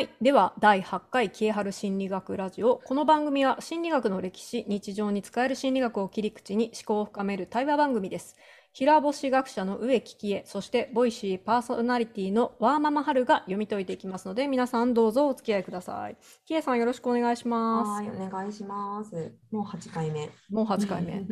[0.00, 0.08] はい。
[0.22, 2.80] では、第8回キエハル心理学ラジオ。
[2.82, 8.34] この番組は心理学の歴史、日常に使える心理学を切り口に思考を深める対話番組です。
[8.72, 16.16] 平星学者の植木喜恵、そしてボイシーパーソナリティのワーママハルが読み解いていきますので、皆さんどうぞお付き合いください。
[16.46, 17.90] 喜恵さんよろしくお願いします。
[17.90, 19.34] はい、お願いします。
[19.50, 20.30] もう8回目。
[20.48, 21.26] もう8回目。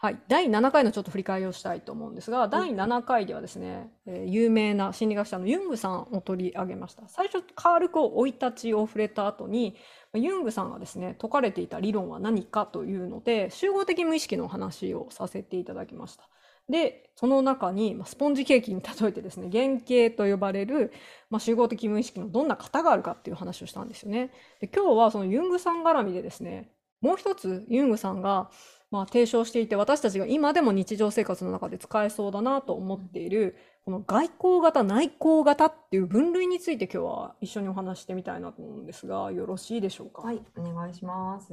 [0.00, 7.02] はい、第7回のちょっと振り返りをしたいと思うんですが、第7回ではですね、えー有名な心理学者のユングさんを取り上げました。
[7.08, 9.74] 最初、軽く生い立ちを触れた後に、
[10.14, 16.28] ユングさんがですね、説かれていた理論は何かというので、集合的無意識の話をさせていただきました。
[16.68, 20.92] で、その中に、まあスポンジケーキに例えてですね、原型と呼ばれる、
[21.28, 24.30] まあ、集合的無意識のどんな型があるかっていう話をしたんですよね。
[24.60, 26.70] で今日はそのユングさん絡みでですね、
[27.00, 28.50] もう一つユングさんが、
[28.90, 41.52] まあ、提唱していて私たちが今でも日常生活の中で使えそうだなと思っているこの外交型内向型っていう分類について今日は一緒にお話ししてみたいなと思うんですがよろしいでしょうか、はい、お願いします。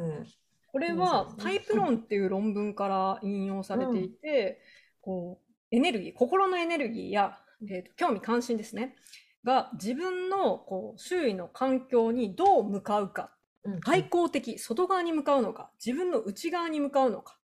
[0.71, 4.59] これはタイプ論っていう論文から引用されていて、
[4.99, 7.37] こうエネルギー心のエネルギーや、
[7.69, 8.93] えーと興味関心ですね。
[9.45, 13.34] が自分のこう周囲の環境にどう向かうかうん
[13.81, 17.37] 外交的外側に向かうのか自分の内側に向かうのか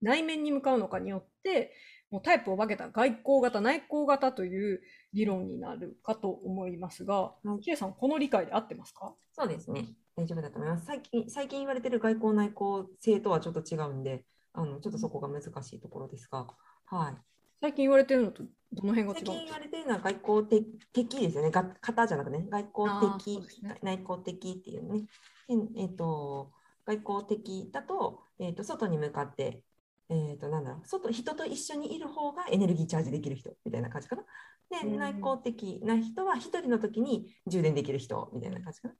[0.00, 1.72] 内面に向かうのかによって
[2.10, 4.80] もうタイプを分けた外交型内向型という
[5.12, 9.14] 理論になるかと思いますが、はいキエさんこの理解で合ってますか？
[9.32, 9.86] そうですね。
[10.16, 10.86] 大丈夫だと思います。
[10.86, 16.46] 最近最近言われてる外交内向性とはちょっと違うんで、あのちょっとそこが難しいところですが、
[16.86, 17.14] はい。
[17.60, 21.50] 最近言われてるのとどの辺が違最近言われてるのは外交的的ですよね。
[21.50, 25.06] が型じゃなくてね、外交的、ね内向的っていうね。
[25.48, 26.52] でえっ、と、
[26.84, 29.62] 外交的だと、えっ、と、外に向かって、
[30.08, 34.22] えっ、と、なんだろう、外、人と一緒にいる方がエネルギーチャージできる人みたいな感じかな。
[34.70, 34.96] で、うん。
[34.98, 38.94] 内向的な人は一人の時に充電できる人みたいな感じかな。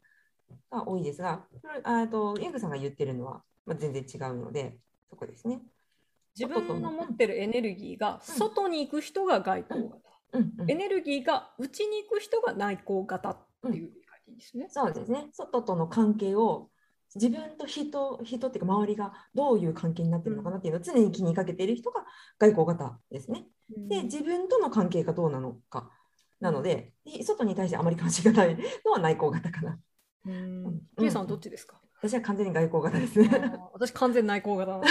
[0.71, 1.47] が多いですが、
[1.85, 4.79] あと、ユングさんが言ってるのは、まあ、全然違うので、
[5.11, 5.61] そこですね。
[6.39, 9.99] 自分の持ってるエネルギーが外に行く人が外交型、
[10.33, 10.53] うん。
[10.61, 10.71] うん。
[10.71, 13.91] エネルギーが内に行く人が内向型っていう
[14.29, 14.67] いいんですね。
[14.71, 15.29] そうですね。
[15.33, 16.71] 外との関係を
[17.15, 22.05] 自分と人、人っていうか周りがどういう関係になってるのかなっていうのを常に気にかけている人が
[22.39, 23.47] 外交型ですね。
[23.69, 25.91] で、自分との関係がどうなのか。
[26.41, 26.93] なので、
[27.23, 29.79] 外に対してあまり関心がないのは内向型かな。
[30.27, 31.81] うんうんキエさんはどっちですか？
[31.99, 33.31] 私は完全に外交型ですね。
[33.73, 34.73] 私完全内向型。
[34.73, 34.87] はい、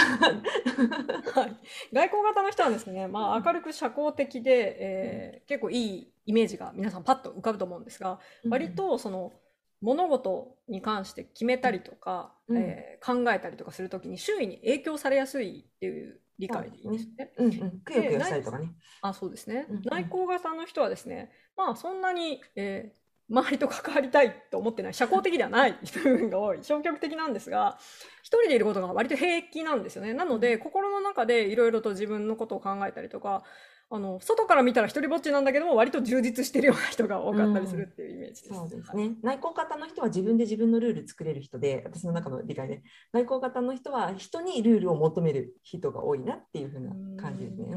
[1.92, 8.18] 外交型の人はですね、まあ、明るく社交的で、えー結構いいイメージが皆さんパッと浮かぶと思うんですが、
[8.48, 9.32] 割とその
[9.80, 12.58] 物事に関して決めたりとか、うん。
[12.58, 17.32] えー考えたりとかするときに周囲に影響されやすいっていう理解でいいですね。
[17.36, 18.72] うんうん、くよくよしたりとかね。
[19.02, 19.82] あそうですね、うんうん。
[19.84, 24.94] 内向型の人はですねまあそんなに、えー周りと関わりたいと思ってない。
[24.94, 26.58] 社交的ではない部分が多い。
[26.62, 27.78] 消極的なんですが
[28.22, 30.14] 一人でいることが割と平気なんですよね。
[30.14, 33.42] なので心の中でいろいろと自分のことを考えたりとか
[33.88, 38.54] あの外から見たら一人ぼっちなんだけども割と充実してるような人が多かったりするっていうイメージです。
[38.54, 39.08] そうですはい。
[39.08, 39.14] ね。
[39.22, 42.82] 内向型の人は自分で自分のルール作れる人で、私の中の理解で、
[43.12, 47.68] 内向型の人は人にルールを求める人が多いなっていう風な感じですね。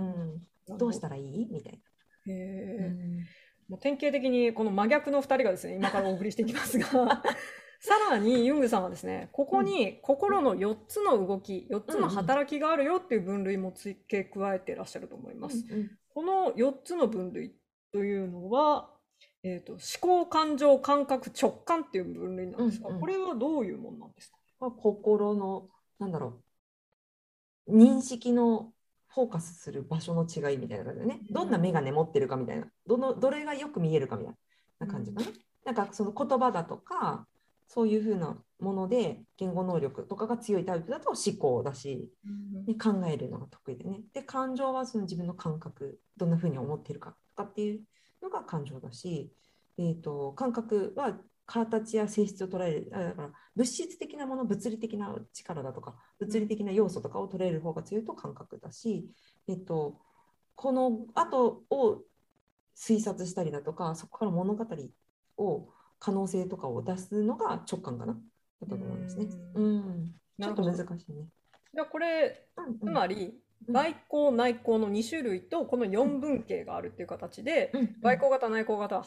[0.68, 0.88] うん、ど。
[0.88, 1.48] うしたらいい？
[1.52, 1.80] みたい
[2.26, 2.86] へな。
[2.88, 3.20] ー
[3.70, 6.88] もう典型的にこの真逆の2人がですね今からお送りしていきますが
[7.80, 15.66] さらにユングさんはですねここに心の4つの動き4つの働きがあるよっていう分類も付け加えてらっしゃると思います。
[15.70, 15.92] うんうん。
[16.10, 17.56] この4つの分類
[17.94, 18.94] というのは、
[19.44, 23.02] えー、と思考感情感覚直感っていう分類なんですが、うんうん。
[23.02, 24.38] これはどういうものなんですか？
[24.60, 25.70] まあ心の、
[26.00, 26.42] なんだろ
[27.68, 28.74] う、認識の
[29.10, 34.34] フォーカスする場所の違いみたいな感じでね、どんな眼鏡持ってるかみたいな、どのどれがよく見えるかみたい
[34.80, 35.28] な感じかな。
[35.66, 37.28] なんかその言葉だとか、
[37.68, 42.12] そういうふうなもので言語能力とかが強いタイプだと思考だし、
[42.66, 44.02] で考えるのが得意でね。
[44.14, 47.82] で、感情はその自分の感覚、どんなふうに思っているかとかっていう
[48.22, 49.32] のが感情だし、
[49.78, 51.18] えー、と感覚は
[51.50, 59.10] 形や性質を捉える、あだから物質的なもの、物理的な力だとか、物理的な要素とかを捉える方が強いと感覚だし、
[59.48, 60.00] えっ、と、
[60.54, 62.04] この後を
[62.78, 64.66] 推察したりだとか、そこから物語
[65.38, 68.18] を、可能性とかを出すのが直感かな。
[68.62, 69.26] だと思いますね。
[69.56, 70.14] ううん。
[70.42, 70.98] ちょっと難しいね。
[71.74, 73.34] じゃあこれうんうんつまり
[73.68, 79.04] うん外交内向の2種類とこの4分形があるっていう形で、うん外交型内向型は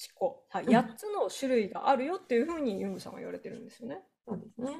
[0.00, 3.98] 8個、はい、うん8つの種類があるよっていうふうにユングさんが言われてるんですよね。
[4.26, 4.76] そうですね。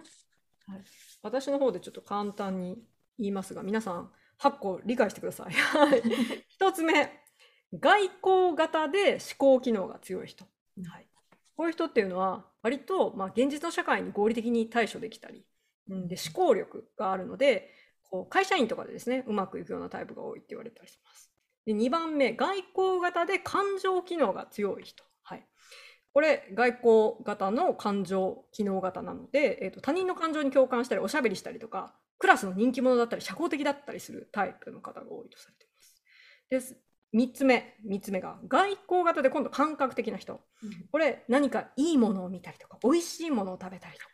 [1.22, 2.78] 私の方でちょっと簡単に
[3.18, 5.52] 言いますが皆さん8個理解してください。
[5.52, 6.02] はい
[6.58, 7.10] 1つ目
[7.78, 10.44] 外交型で思考機能が強い人。
[10.84, 11.06] はい、
[11.56, 15.44] こういう人っていうのは割と、まあ、現実の社会に合理的に対処できたり、
[15.88, 17.70] うん、で思考力があるので
[18.02, 21.30] こう会社員とかでですねうまくいくようなタイプが多いって言われたりします。
[21.66, 25.04] で2番目外交型で感情機能が強い人。
[25.30, 25.46] はい、
[26.12, 35.94] これ外交型の感情機能型なので、えーと他人の感情に共感したりおしゃべりしたりとかクラスの人気者だったり社交的だったりするタイプの方が多いとされています。
[36.50, 36.76] です
[37.14, 40.40] 3つ目3つ目が外交型で今度感覚的な人。
[40.90, 44.10] これ何かいいものを見たりとか美味しいものを食べたりとか、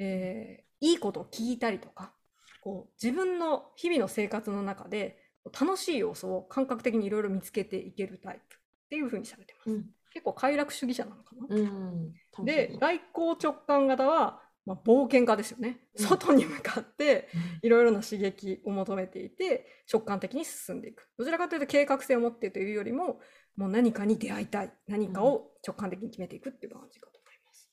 [0.00, 2.12] えーいいことを聞いたりとか
[2.60, 5.18] こう自分の日々の生活の中で
[5.58, 8.58] 楽しい要素を感覚的にいろいろ見つけていけるタイプっ
[8.90, 9.70] ていうふうにされてます。
[9.70, 11.46] うん結構快楽主義者なのかな。
[11.48, 12.44] うん。
[12.46, 15.80] で外交直感型は、まあ、冒険家ですよね。
[15.98, 17.28] うん外に向かって
[17.62, 23.20] いろいろな刺激を求めていて直感的に進んでいくどちらかというと計画性を持ってというよりも
[23.56, 27.70] もう何かに出会いたい何かを直感的に決めていくっていう感じかと思います。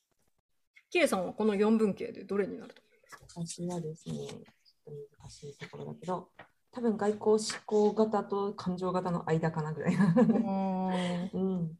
[0.92, 3.26] K さんはこの4分形でどれになると思いますか？
[3.46, 4.40] 私はですね、ちょっ
[4.86, 4.92] と
[5.22, 6.30] 難しいところだけど、
[6.72, 10.14] 多分外交思考型と感情型の間かなぐらいな。
[11.34, 11.78] うん。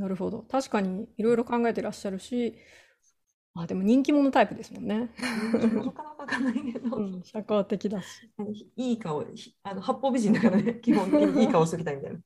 [0.00, 2.56] なるほど確かにいろいろ考えてらっしゃるし
[3.54, 5.10] あでも人気者タイプですもんね。
[5.52, 8.30] なかなかわかんないけど、うん、社交的だし。
[8.76, 12.20] いい顔、ひあの八方美人だからね、 基本的にいい顔しときたいみたいな。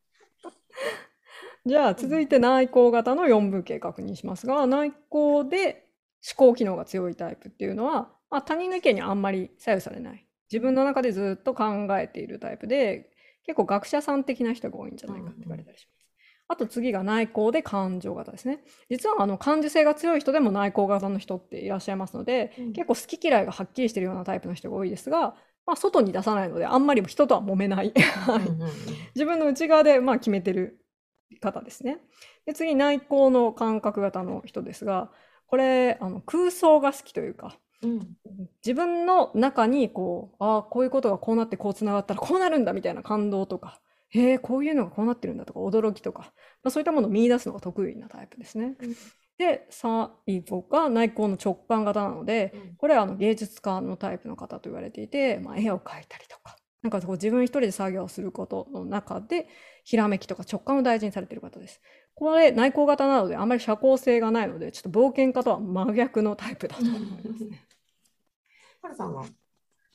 [1.65, 5.88] じゃあ続いて内向型の4分形確認しますが内向で
[6.37, 13.11] 思考機能が強いタイプっていうのは、まあ、他人の意見にあんまり左右されない自分の中でずっと考えているタイプで
[13.44, 15.94] 結構学者さん的な人が多いんじゃないかって言われたりします。
[16.46, 18.62] あと次が内向で感情型ですね。
[18.91, 25.35] 実はあの感受性が強い人でも内向型の人っていらっしゃいますので、うん結構好き嫌いがはっきりしてるようなタイプの人が多いですが、
[25.67, 27.93] まあ、外に出さないのであんまり人とは揉めない。
[29.14, 30.85] 自分の内側でまあ決めてる
[31.41, 31.99] 方ですね。
[32.46, 35.11] で次内向の感覚型の人ですが
[35.46, 38.00] これあの空想が好きというかうん
[38.64, 43.81] 自分の中にこうああこういうことがこうなってこうつながったらこうなるんだみたいな感動とか
[44.14, 46.32] へえこういうのがこうなってるんだとか驚きとか、
[46.62, 48.76] まあ、そういったものを見出すのが得意なタイプですね。
[48.81, 48.94] うん。
[49.37, 52.76] で最後が内向の直感型なのでうん。
[52.76, 59.49] これはあの芸術家のタイプの方と言われていて、まあ、絵を描いたりとか、なんかこう自分一人で作業をすることの中で、
[59.84, 61.81] ひらめきとか直感を大事にされている方です。
[62.14, 67.67] これ内向型なのであまり社交性がないので、ちょっと冒険家とは真逆のタイプだと思いますね。
[68.82, 69.25] ハルさんは、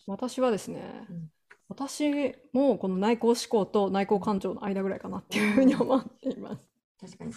[0.07, 1.30] 私はですね、うん
[1.69, 6.68] 私もこの内向思考と内向感情の間ぐらいかなっていうふうに思っています。
[7.00, 7.33] 確かに。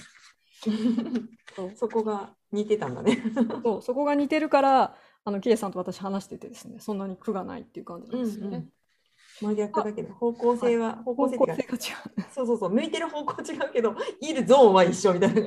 [1.55, 3.23] そうそこが似てたんだね。
[3.63, 8.67] そうそこが似てるから、あの、キエさんと私話しててですね、そんなに苦がないっていう感じなんですよね。
[9.43, 11.63] 真逆だけど、方向性は、方向方性が違う。
[12.33, 15.41] そうそうそう、向いてる方向違うけど、いるゾーンは一緒みたいな。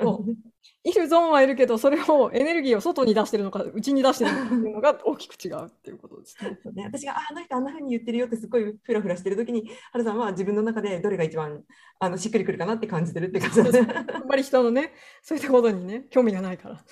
[0.84, 6.84] いるゾーンはいるけど、それをエネルギーを外に出してるのか、内に出してるのかっていうのが大きく違うっていうことですね。
[6.84, 11.64] 私がああの人あんな風に言ってるよってすごいフラフラしてる時に、ハルさんは自分の中でどれが一番
[11.98, 14.06] あのしっくりくるかなって感じてるって感じだね。
[14.14, 14.92] あんまり人のね、
[15.22, 16.84] そういったことにね、興味がないから。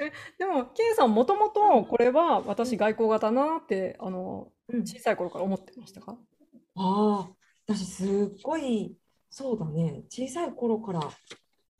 [0.00, 4.80] えでも、ケンさん、もともとこれは私、外交型なってあのうん。
[4.86, 6.16] 小さい頃から思ってましたか？
[6.76, 7.30] ああ、
[7.66, 8.08] 私すっ
[8.42, 8.96] ごい、
[9.30, 11.00] そうだね、小さい頃から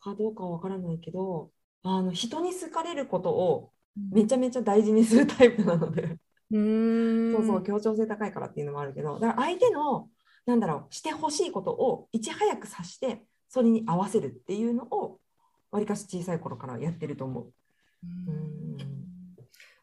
[0.00, 1.50] かどうかはわからないけど、
[1.82, 3.72] あの人に好かれることを
[4.10, 6.18] めちゃめちゃ大事にするタイプなので、
[6.50, 7.32] うーん。
[7.32, 10.08] そうそう、協調性高いからっていうのもあるけど、だから相手の、
[10.46, 15.20] なんだろう、してほしいことをいち早く察して、それに合わせるっていうのを、
[15.70, 17.52] わりかし小さい頃からやってると思う。
[18.04, 18.48] うん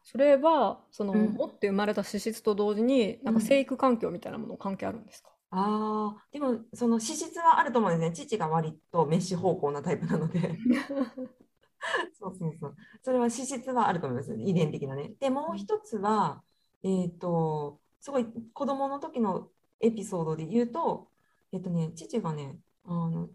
[0.02, 8.26] それはその、うん持って生まれた資質と同時になんか生育環境みたいなもの関係あるんですか、ああ、でもその資質はあると思うんですね。
[8.26, 10.58] 父が割とメッシュ方向なタイプなので。
[12.18, 12.76] そうそうそう。
[13.02, 14.34] それは資質はあると思います。
[14.36, 15.12] 遺伝的なね。
[15.20, 16.42] で、もう一つは、
[16.82, 21.08] えっと、すごい子供の時のエピソードで言うと、
[21.52, 23.28] えっとね、父がね、あの、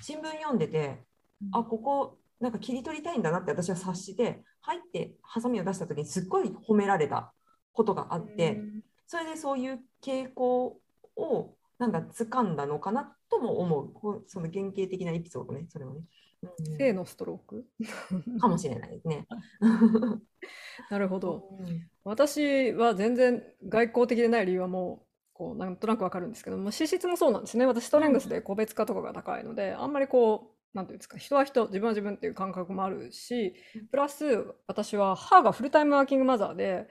[0.00, 1.04] 新聞読んでて、
[1.52, 7.32] あ、ここ、なんか切り取りたいんだなって私は察して、入ってハサミを出した時にすっごい褒められた
[7.72, 8.60] ことがあって、
[9.06, 10.80] それでそういう傾向
[11.16, 14.24] をなんだ掴んだのかなとも思う。
[14.26, 16.00] その原型的なエピソードね、それはね。
[16.42, 16.76] うん。
[16.76, 17.66] 性のストローク？
[18.40, 19.26] かもしれないですね。
[20.90, 21.48] なるほど。
[21.60, 21.88] うん。
[22.04, 27.66] 私は全然外交的でない理由はもうこうなんとなくわかるんですけども資質もそうなんですね。
[27.66, 33.54] 私ストレングスで個別化とかが高いのであんまりこうなんていうんですか人は人自分は自分っていう感覚もあるし
[33.90, 36.88] プラス私は母がフルタイムワーキングマザーで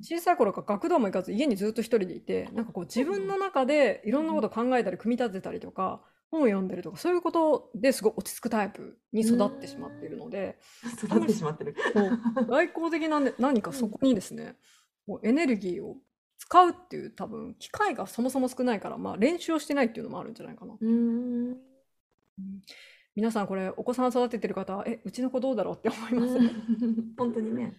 [0.00, 10.58] 小さい頃から学童も行かず家にずっと一人でいてなんかこう自分の中でいろんなことを考えたり組み立てたりとか本を読んでるとかそういうことですごい落ち着くタイプに育ってしまっているので
[11.02, 11.74] 育ってしまってる。
[12.48, 14.56] 外交的な、ね、 何かそこにですね、
[15.06, 15.96] もうエネルギーを
[16.36, 20.74] 使うっていう多分機会がそもそも少ないから、まあ、練習をしてないっていうのもあるんじゃないかな。
[20.78, 21.56] うーん。
[23.18, 26.38] 皆さんこれお子さん育ててる方はえうちの子どうだろうって思います。
[27.18, 27.74] 本当にね。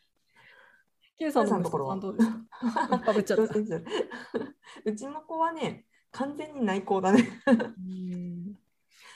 [1.17, 3.53] K さんの息さんのところは子さんどうですかかぶっちゃった。
[4.84, 7.25] うちの子はね、完全に内向だね。
[7.48, 8.60] うん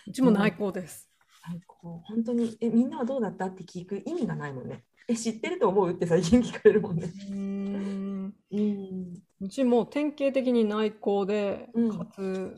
[0.07, 1.11] うちも内向です。
[1.45, 3.47] 内向本当にえ、みんなはどうだった？
[3.47, 4.85] って聞く意味がないもんね。
[5.09, 5.91] え、知ってると思う？
[5.91, 7.11] って最近聞かれるもんね。
[7.31, 9.13] うんうん。
[9.41, 12.55] うちも典型的に内向で、うんかつ、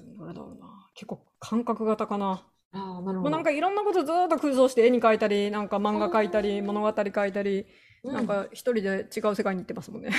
[0.94, 2.48] 結構感覚型かな。
[2.76, 3.30] ああ、なるほど。
[3.30, 7.66] なんかいろんなことずーっと空想して絵に描いたり、なんか漫画描いたり、物語描いたり、
[8.04, 10.12] うなんか一人で違う世界に行ってますもんね。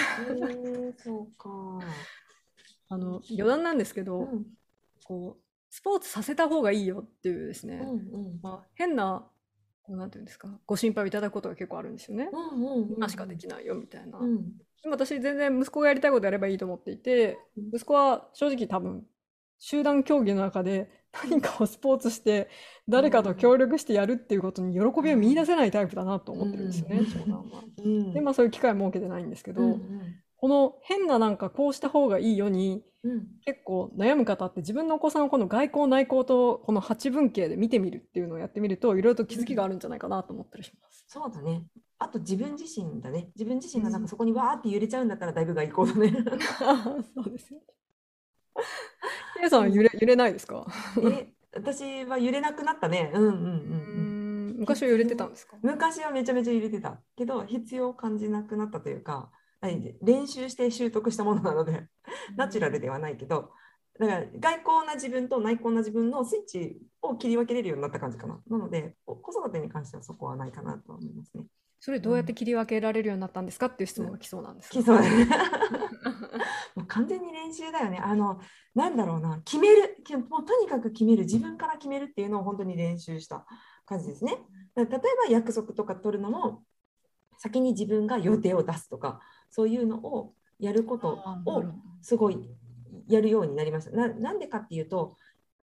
[0.98, 1.78] そうか。
[2.88, 4.46] あの余談なんですけど、うん
[5.04, 7.94] こうスポーツさせた方がいいよっていうですね、うんう
[8.38, 9.28] んまあ、変な
[9.82, 12.28] こうなんていうんですかご心配をいただくことが結構あるんですよね。
[12.32, 14.18] うんうんうん今しかできないよみたいな。
[14.18, 14.52] うん
[14.88, 19.06] 私全然息子がやりたいことやればいいと思っていてうん息子は正直多分
[19.58, 22.48] 集団競技の中で何かをスポーツして
[22.88, 27.62] 誰かと協力してやるっていうことに喜びを見出せないタイプだなと思ってるんですよね、うん長男は。
[27.78, 29.78] うんでまあそういう機会を設けてないんですけど、
[30.36, 41.04] この変ななんかこうした方がいいよにうん結構悩む方って自分のお子さんをこの外交内交とこの八分形で見てみるっていうのをやってみるといろいろと気づきがあるんじゃないかなと思ったりします。
[41.08, 41.62] そうだね。
[41.98, 43.30] あと自分自身だね。
[43.34, 46.24] 自分自身がなんかそこにわーって揺れちゃうんだったらだいぶ外交だね。
[47.14, 47.64] そうですよね。
[49.40, 50.66] K さんは揺れ揺れないですか？
[51.02, 53.10] え、私は揺れなくなったね。
[53.14, 54.56] うんうんうんうん。
[54.56, 55.56] ん昔は揺れてたんですか？
[55.62, 61.86] 昔はめちゃめちゃ揺れてたけど必要を感じなくなったというかはい練習して習得したものなので
[62.36, 63.50] ナチュラルではないけど
[63.98, 71.44] だから外交な自分と内向な自分のスイッチを切り分けれるようになった感じかななのでお子育てに関してはそこはないかなとは思いますね
[71.86, 74.70] それどうやって切り分けられるようになったんですかっていう質問が来そうなんです。
[74.70, 75.24] 基礎だね
[76.74, 78.00] もう完全に練習だよね。
[78.02, 78.40] あの
[78.74, 79.40] なんだろうな。
[79.44, 79.96] 決める。
[80.04, 81.22] きもうとにかく決める。
[81.22, 83.46] 自分から決めるっていうのを本当に練習した
[83.84, 84.36] 感じですね。
[84.74, 84.98] 例えば
[85.30, 86.64] 約束とか取るのも
[87.38, 91.10] 先に自分が予定を出すとかそういうのをやること
[91.44, 91.62] を
[92.02, 92.50] すごい
[93.06, 93.96] やるようになりました。
[93.96, 95.14] ななんでかっていうと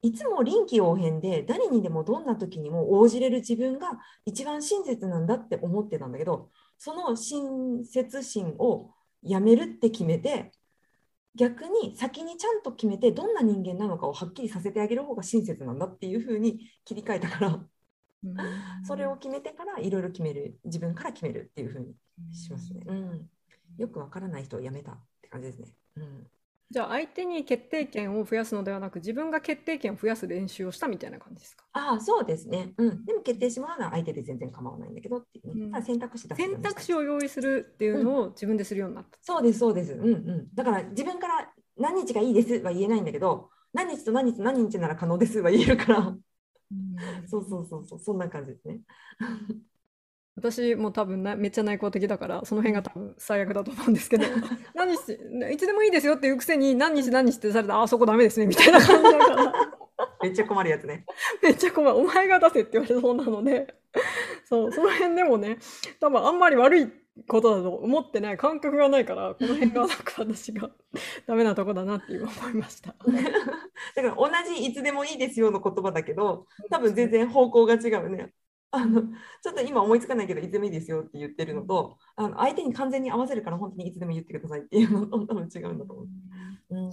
[0.03, 10.53] いつも臨機応変で誰にでもどんな時にも応じれる自分が一番親切なんだって思ってたんだけどその親切心をやめるって決めて
[11.35, 17.49] 逆に先にちゃんと決めてどんな人間なのかをはっきりさせてあげる方が親切なんだっていうふうに切り替えたから
[18.25, 18.37] うん
[18.85, 21.95] それを決めてからいろいろ決める自分から決めるっていうふうに
[22.35, 22.83] しますね。
[22.87, 23.29] うん、
[23.79, 25.69] よくわからない人をやめたって感じですね。
[25.97, 26.27] うん
[26.71, 31.65] じゃあ相手に決定権を増やすのではなく自分が決定権を増やす練習をしたみたいな感じですか？
[31.73, 32.75] ああ、そうですね。
[32.79, 33.05] うん。
[33.05, 39.19] でも決定してもらうのは相手で全然構わないんだけどっていうね、うんただ選択肢出すようにした選択肢を用意するっていうのを自分でするようになった。
[39.23, 39.95] そうです、そうです。
[39.95, 40.55] うんうん。
[40.55, 46.17] だから自分から何日がいいですは言えないんだけど、何日と何日と何日なら可能ですは言えるから、
[47.27, 48.81] そうそうそうそう、そんな感じですね。
[50.41, 54.25] 私も多分なめっちゃ内向的だからその辺が多分最悪だと思うんですけど。
[54.75, 55.13] 何日
[55.53, 59.53] いつでもいいですよっていうくせに何日何日ってされたらあそこダメですねみたいな感じだから。
[60.23, 61.05] めっちゃ困るやつね。
[61.43, 61.97] めっちゃ困る。
[61.97, 63.75] お前が出せって言われそうなので。
[64.49, 65.59] そうその辺でもね
[66.01, 66.89] 多分あんまり悪い
[67.27, 68.39] ことだと思ってない。
[68.39, 70.71] 感覚がないからこの辺がなんか私が
[71.27, 72.95] ダメなとこだなって今思いました。
[73.95, 78.33] だから同じいつでもいいですよの言葉だけど、多分全然方向が違うね。
[78.73, 86.07] あのちょっと今思いつかないけど、いつでもいいですよって言ってるのと、あの相手に完全に合わせるから本当にいつでも言ってくださいっていうのと多分違うんだと思う。
[86.71, 86.91] うん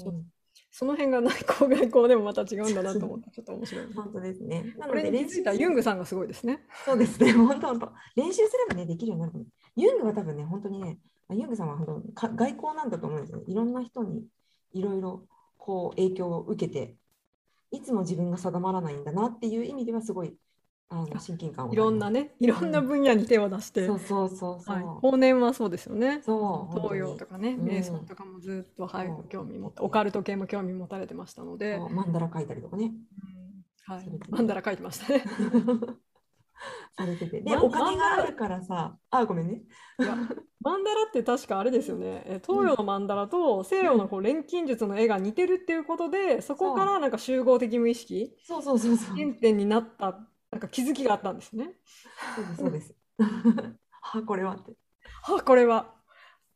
[0.72, 3.86] その辺が内向外向でもまた違うんだなと思ってちょっと面白い。
[3.96, 4.76] 本当ですね。
[4.78, 6.60] なこれに気づいたユングさんがすごいですね。
[6.86, 7.92] そうですね、本 当本当。
[8.16, 9.48] 練習すればね、できるようになる。
[9.76, 13.44] ユングは多分ね、本当にね、あユングさんは本当か外交なんだと思うんですよ。
[13.48, 14.28] いろんな人に
[14.74, 16.96] いろいろこう影響を受けて、
[17.72, 20.38] いつも自分が定まらないんだなっていう意味ではすごい
[20.90, 24.76] あの親近感をいろんなね、いろんな分野に手を出して、そうそうそうそう。
[24.76, 26.22] はい、法然はそうですよね。
[26.24, 26.80] そう。
[26.80, 27.68] 東洋とかね、うん。
[27.68, 32.86] 瞑想とかもずっと、はい興味持って、オカルト系も興味持たれてましたので、マンダラ書いたりとかね。
[32.86, 35.24] うんはいマンダラ書いてましたね。
[36.98, 37.42] されてて。
[37.42, 39.64] で、お金があるからさ、あ、ごめんね。
[40.00, 40.18] いや
[40.60, 49.16] マンダラって確かあれですよね、え東洋のマンダラと西洋のこう錬金術の絵が似てるっていうことで、そこからなんか集合的無意識、そうそうそうそう。
[49.16, 50.20] 原点になった、
[50.52, 51.72] なんか気づきがあったんですね。
[52.36, 52.96] そうです、そうです。
[54.02, 54.74] あ、これはって。
[55.24, 55.98] あ、これは。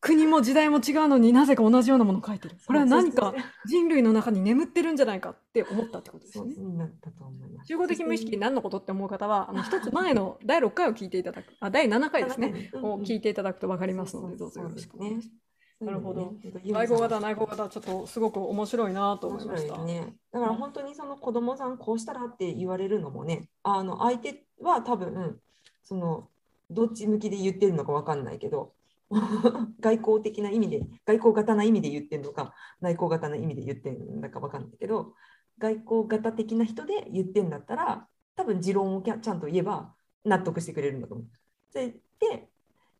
[0.01, 2.55] 国も時代も違うのになぜか同じようなものを書いてる。
[2.65, 3.35] これは何か
[3.67, 6.55] 人類の中に眠ってるんじゃないかって思ったってことですね。
[6.55, 7.67] そうなったと思います。
[7.67, 15.50] 集合的無意識何のことって思う方は、あの一つ前の第6回を聞いていただく、あ、第7回ですね、を聞いていただくと分かりますので、どうぞよろしくお願いします。
[15.81, 16.33] なるほど。
[16.63, 19.83] 内向型、内向型、ちょっとすごく面白いなと思いました。
[19.83, 20.13] ね。
[20.31, 25.39] だから本当にその子供さんこうしたらって言われるのもね、あの相手は多分
[25.83, 26.29] その
[26.69, 28.73] どっち向きで言ってるのかわかんないけど、
[29.81, 35.13] 外交的な意味で、外交型な意味で言ってるのか、内向型な意味で言ってるのかわかんないけど、
[35.57, 41.27] 外交型的な人で言ってんだったら、多分持論をちゃんと言えば納得してくれるんだと思う。
[41.73, 42.50] でで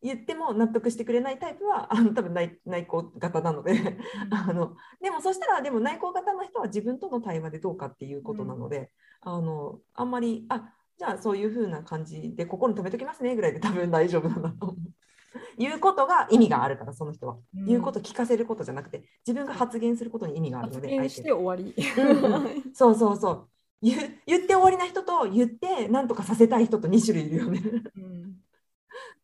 [0.02, 3.98] 言っても納得してくれないタイプはあの多分内内向型なので
[4.30, 8.90] あのでもそしたらでも内向型の人は自分との対話でどうかっていうことなので、
[9.20, 14.76] あのあんまりあじゃあそういう風な感じで心に留めときますねぐらいで多分大丈夫なんだと思う。
[15.56, 17.64] 言うことが意味があるからその人は、うん。
[17.66, 21.74] 言うこと聞かせることじゃなくて自分が発言することに意味があるので発言して相終わり。
[22.74, 23.48] そうそうそう。
[23.82, 27.62] 言う言って終わりな人と言って何とかさせたい人と2種類いるよね。
[27.96, 28.42] うん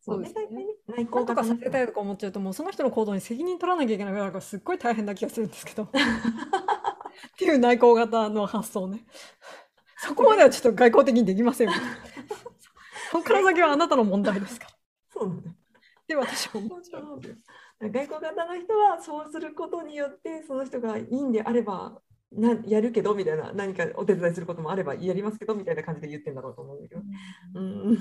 [0.09, 5.85] そうですね内なんとかさせたいいとか思っちゃうと、もうその人の行動に責任取らなきゃいけないから、すっごい大変な気がするんですけど。
[5.89, 5.89] っ
[7.37, 9.05] ていう内向型の発想ね。
[9.99, 11.75] そこまではちょっと外交的にできませんよ。
[13.11, 14.71] そこから先はあなたの問題ですから。
[15.11, 15.43] そう
[16.07, 17.21] で、私は思っちゃう。
[17.81, 22.01] 外交型の人はそうすることによってその人がいいんであれば
[22.33, 23.15] なやるけど？
[23.15, 25.55] みたいな何かお手伝いすることもあればやりますけど？
[25.55, 27.03] みたいな感じで言ってんだろうと思うんだけど。
[27.55, 27.97] うん、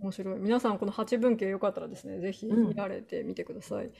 [0.00, 0.40] 面白い。
[0.40, 2.68] 皆さん、この八文系よかったらですね、ぜひうん。
[2.68, 3.92] 見られてみてください。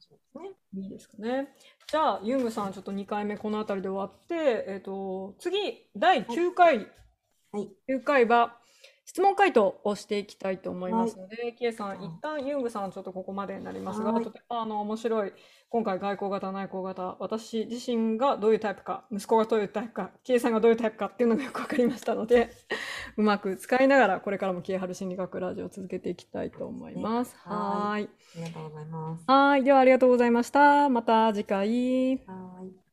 [0.00, 1.48] そうですねいいですかね。
[1.86, 5.58] じゃあ、ユングさん、ちょっと2回目この辺りで終わって、えっ、と、次、
[5.96, 6.86] 第9回、
[7.52, 7.70] はい。
[7.88, 8.57] 9回は、
[9.08, 15.32] 質問回答をしていきたいと思いますので、キエさん、一旦ユングさん、ちょっとここまでになりますが、はいとてもあの面白い、
[15.70, 22.50] 今回、外交型、内向型、私自身がどういうタイプか、息子がどういうタイプか、キエさんがどういうタイプかっていうのがよくわかりましたので、
[23.16, 27.34] うまく使いながら、これからもキエハル心理学ラジオを続けていきたいと思います。
[27.38, 28.02] はい。
[28.02, 29.24] ありがとうございます。
[29.26, 29.64] はーい。
[29.64, 30.90] では、ありがとうございました。
[30.90, 32.18] また次回。
[32.26, 32.87] はい